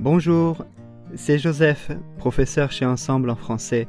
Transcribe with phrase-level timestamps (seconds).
[0.00, 0.64] Bonjour,
[1.16, 3.88] c'est Joseph, professeur chez Ensemble en français.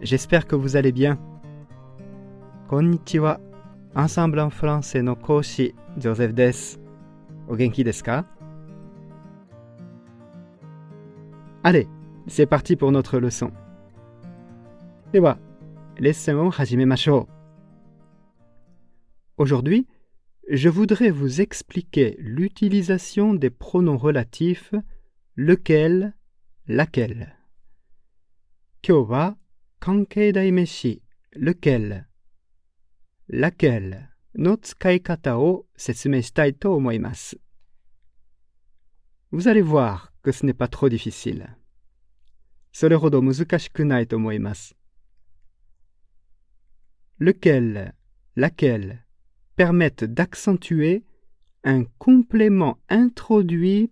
[0.00, 1.16] J'espère que vous allez bien.
[2.66, 3.38] Konnichiwa,
[3.94, 6.76] Ensemble en français no koshi Joseph des.
[7.48, 8.24] O genki desu ka?
[11.62, 11.86] Allez,
[12.26, 13.52] c'est parti pour notre leçon.
[15.14, 15.38] Dewa,
[16.00, 17.28] lesson on hajimemashou.
[19.36, 19.86] Aujourd'hui,
[20.50, 24.74] je voudrais vous expliquer l'utilisation des pronoms relatifs
[25.37, 26.13] lequel,
[26.67, 27.33] laquelle.
[28.85, 29.37] 今日は
[29.79, 31.01] 関係代名詞
[31.35, 32.05] lequel,
[33.29, 37.39] laquelle の使い方を説明したいと思います。
[39.31, 41.55] Vous allez voir que ce n'est pas trop difficile.
[42.71, 44.75] それほど難しくないと思います。
[47.19, 47.93] lequel,
[48.35, 49.05] laquelle
[49.55, 51.03] permettent d'accentuer
[51.63, 53.91] un complément introduit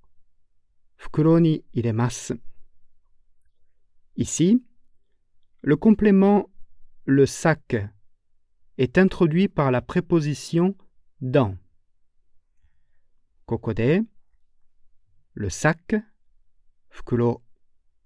[4.15, 4.63] Ici,
[5.61, 6.49] le complément
[7.05, 7.75] le sac
[8.77, 10.75] est introduit par la préposition
[11.19, 11.57] dans.
[13.45, 14.05] Kokode,
[15.33, 15.95] le sac,
[16.89, 17.43] fukuro,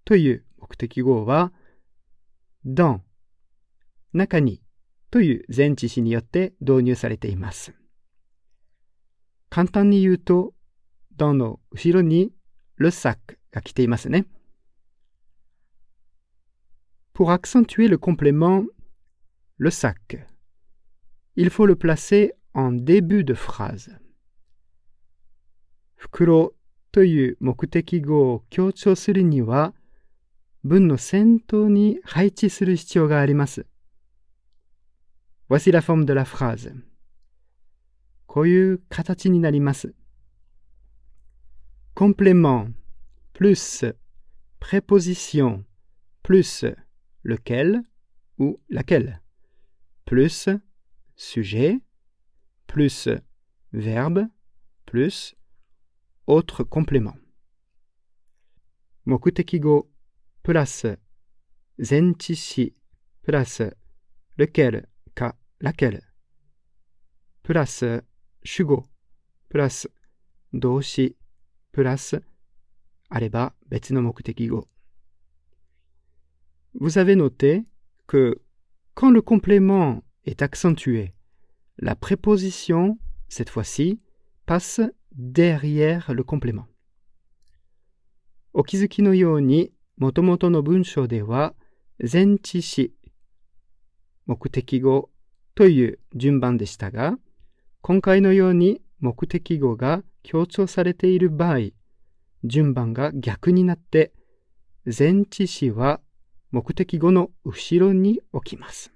[0.05, 0.45] toyu,
[0.97, 1.51] wa,
[2.63, 3.01] dans,
[4.13, 4.63] nakani,
[5.11, 6.01] toyu, zenchishi
[12.76, 14.26] le sac が来ていますね。
[17.14, 18.64] Pour accentuer le complément
[19.58, 20.26] le sac,
[21.36, 23.90] il faut le placer en début de phrase.
[25.96, 26.54] 袋
[26.92, 29.74] という目的語を強調するには、
[30.64, 33.66] 文の先頭に配置する必要があります。
[35.48, 36.74] Voici la forme de la phrase.
[38.26, 39.94] こういう形になります。
[41.95, 42.67] complément
[43.33, 43.85] plus
[44.59, 45.63] préposition
[46.23, 46.65] plus
[47.23, 47.81] lequel
[48.37, 49.21] ou laquelle
[50.05, 50.49] plus
[51.15, 51.79] sujet
[52.67, 53.07] plus
[53.71, 54.27] verbe
[54.85, 55.35] plus
[56.27, 57.15] autre complément.
[59.05, 59.89] Mokutekigo
[60.43, 60.85] plus
[61.79, 62.75] zentishi
[63.23, 63.61] plus
[64.37, 64.85] lequel
[65.15, 66.01] ka laquelle
[67.43, 67.83] plus
[68.43, 68.85] shugo
[69.49, 69.87] plus
[70.51, 71.15] doshi
[71.74, 72.30] プラス動詞プラス
[73.12, 74.68] あれば別の目的語
[76.74, 77.64] Vous avez noté
[78.06, 78.40] que
[78.94, 81.12] quand le complément est accentué,
[81.78, 84.00] la préposition, cette fois-ci,
[84.46, 84.80] passe
[85.12, 86.66] derrière le complément.
[88.52, 91.54] お気づきのように、もともとの文章では、
[92.00, 92.94] 前置詞、
[94.26, 95.10] 目的語
[95.56, 97.18] という順番でしたが、
[97.80, 101.70] 今回のように目的語が 強調されている場合、
[102.44, 104.12] 順番が逆になって、
[104.86, 106.00] 前置詞は
[106.50, 108.92] 目的語の後ろに置きます。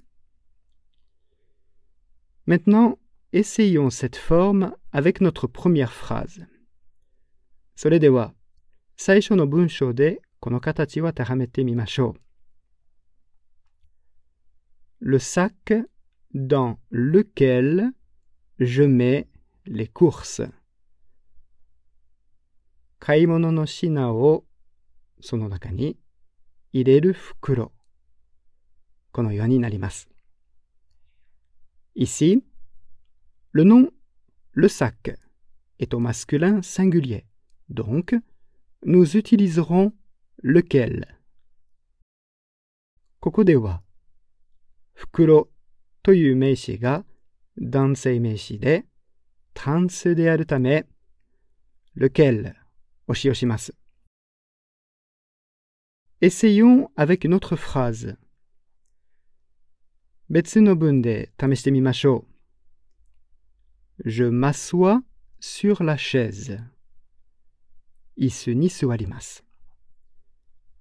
[2.47, 2.99] Maintenant,
[3.33, 6.47] essayons cette forme avec notre première phrase.
[7.77, 8.35] それでは、
[8.97, 12.21] 最初の文章でこの形を当てはめてみましょう。
[15.01, 15.85] Le sac
[16.35, 17.93] dans lequel
[18.59, 19.27] je mets
[19.67, 20.49] les courses.
[23.00, 24.44] 買い物の品を
[25.22, 25.98] その中に
[26.74, 27.72] 入れる袋。
[29.12, 30.10] このようになります。
[31.96, 32.44] Ici,
[33.54, 33.90] le nom
[34.54, 35.18] le sac
[35.80, 37.26] est au masculin singulier.
[37.70, 38.16] Donc,
[38.86, 39.94] nous utiliserons
[40.44, 41.08] lequel.
[43.20, 43.82] ここでは、
[44.94, 45.50] 袋
[46.04, 47.06] という名詞が
[47.58, 48.86] 男性名詞で
[49.54, 50.86] 単数であるため、
[51.98, 52.59] lequel
[53.10, 53.72] Oshiyoshimasu.
[56.22, 58.16] Essayons avec une autre phrase.
[60.30, 62.28] Betsu no bun de tameshite mimasho.
[64.06, 65.02] Je m'assois
[65.40, 66.60] sur la chaise.
[68.16, 69.42] Isu ni suarimasu.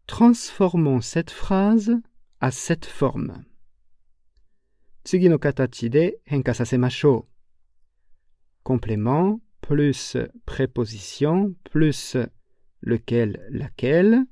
[0.07, 1.97] Transformons cette phrase
[2.41, 3.47] à cette forme.
[5.05, 6.53] Tsugi no katachi de henka.
[8.65, 10.17] Complément plus
[10.47, 12.17] préposition plus
[12.81, 14.25] lequel, laquelle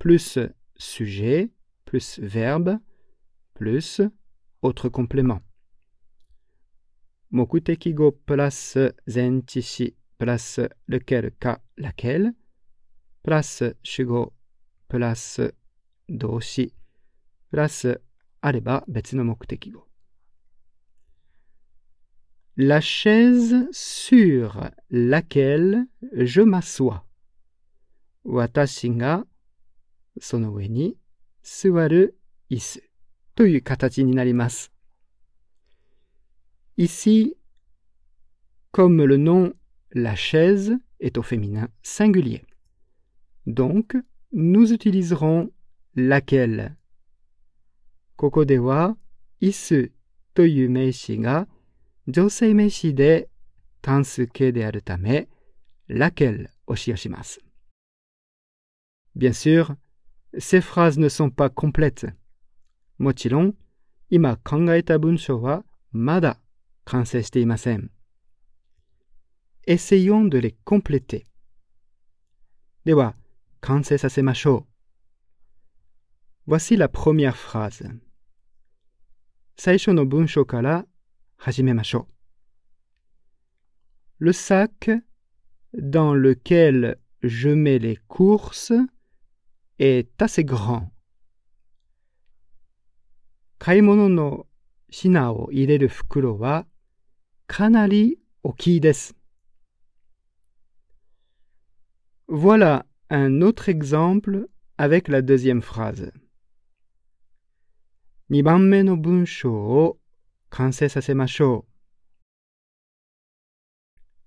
[0.00, 0.40] plus
[0.76, 1.52] sujet
[1.84, 2.78] plus verbe
[3.54, 4.00] plus
[4.60, 5.40] autre complément.
[7.30, 8.76] Mokutekigo plus
[9.06, 10.58] zentishi plus
[10.88, 12.32] lequel ka laquelle
[13.22, 14.32] plus shugo
[14.88, 15.40] plus
[16.08, 16.74] doshi
[17.52, 17.86] plus
[18.42, 19.91] areba betsu no mokutekigo.
[22.58, 27.06] La chaise sur laquelle je m'assois.
[28.24, 29.24] Watashi ga
[30.20, 30.96] sono ue ni
[31.42, 32.10] suwaru
[32.50, 32.80] isu.
[36.76, 37.34] Ici,
[38.70, 39.54] comme le nom
[39.92, 42.44] la chaise est au féminin singulier.
[43.46, 43.96] Donc,
[44.32, 45.50] nous utiliserons
[45.94, 46.76] laquelle?
[48.16, 48.94] Koko de wa
[49.40, 49.90] isu
[50.34, 51.46] to yu meishi ga
[52.06, 53.28] josei meishi de
[53.80, 55.26] tansuke de aru tame
[55.88, 57.40] laquelle o shimasu.
[59.14, 59.76] Bien sûr,
[60.38, 62.06] ces phrases ne sont pas complètes.
[62.98, 63.54] Mochiron,
[64.10, 66.40] ima kangaeta bunsho wa mada
[66.84, 67.88] kansei shite imasen.
[69.66, 71.26] Essayons de les compléter.
[72.84, 73.14] Dewa,
[73.60, 74.66] kansei sasemashou.
[76.46, 77.84] Voici la première phrase.
[79.56, 80.84] Saisho no bunsho kara
[84.18, 84.90] Le sac
[85.72, 88.72] dans lequel je mets les courses
[89.78, 90.92] est assez grand.
[93.58, 94.46] Kaimono no
[94.88, 95.32] shina.
[102.28, 104.48] Voilà un autre exemple
[104.78, 106.12] avec la deuxième phrase.
[110.51, 111.65] Nibanme no bunsho o kansei sasemashou.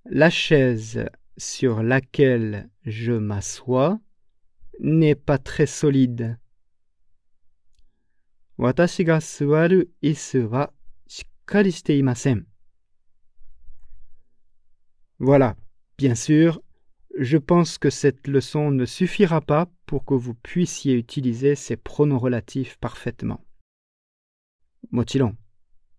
[0.04, 4.00] La chaise sur laquelle je m'assois
[4.80, 6.38] n'est pas très solide.
[8.58, 10.72] Watashi ga suwaru isu wa
[11.08, 12.46] shikkari shite imasen.
[15.18, 15.56] Voilà,
[15.98, 16.62] bien sûr,
[17.18, 22.18] je pense que cette leçon ne suffira pas pour que vous puissiez utiliser ces pronoms
[22.18, 23.44] relatifs parfaitement.
[24.90, 25.38] もちろん、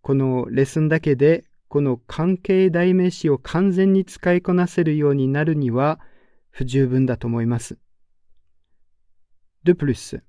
[0.06, 5.98] このレッスンだけでこの関係代名詞を完全に使いこなせるようになるには
[6.50, 7.76] 不十分だと思います。
[9.64, 10.22] De plus,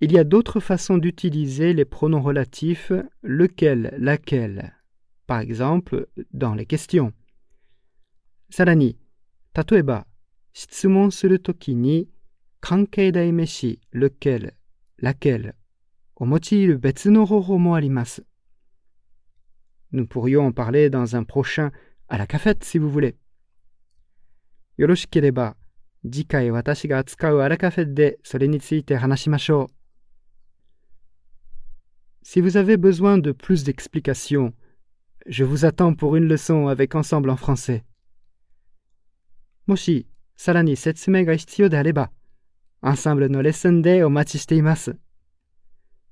[0.00, 4.72] il y a d'autres façons d'utiliser les pronoms relatifs lequel, laquelle,
[5.26, 7.12] par exemple dans les questions.
[8.48, 8.96] さらに、
[9.52, 10.06] 例えば、
[10.54, 12.08] 質問するときに
[12.62, 14.54] 関係代名詞 lequel,
[15.02, 15.52] laquelle
[16.16, 18.24] を用いる別の方法もあります。
[19.93, 21.71] Nous pourrions en parler dans un prochain
[22.07, 23.15] à la cafette si vous voulez.
[24.77, 25.57] よろしければ、
[26.05, 29.67] 次回私が扱うあらカフェでそれについて話しましょう。
[32.23, 34.53] Si vous avez besoin de plus d'explications,
[35.25, 37.83] je vous attends pour une leçon avec Ensemble en français.
[39.67, 40.07] もし、
[40.37, 42.11] さらに説明が必要であれば、
[42.81, 44.97] Ensemble のレッスンでお待ちしています。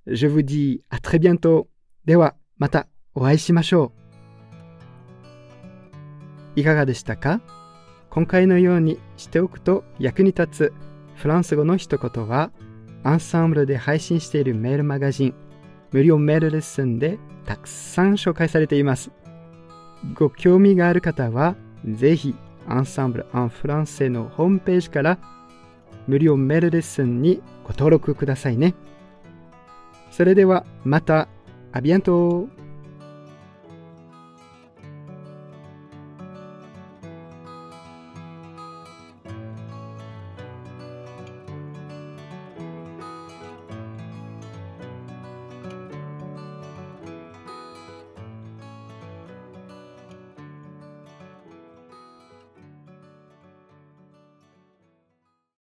[0.05, 1.67] Je vous dis à très bientôt.
[2.05, 3.92] では、また お会いしましょ
[6.56, 6.60] う。
[6.60, 7.40] いかがでしたか？
[8.08, 10.72] 今回のようにしておくと役に立つ
[11.14, 12.50] フランス語の一言は、
[13.04, 15.34] アンサンブルで配信しているメールマガジン、
[15.92, 19.10] 無料メールレッスンでたくさん紹介されています。
[20.14, 21.54] ご興味がある方は、
[21.86, 22.34] ぜひ、
[22.66, 25.19] アンサンブル・アン・フランセのホームページから
[26.06, 28.74] 無料メールレッスンにご登録くださいね。
[30.10, 31.28] それではまた、
[31.72, 32.48] アビアント